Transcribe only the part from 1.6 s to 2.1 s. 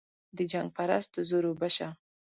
شه.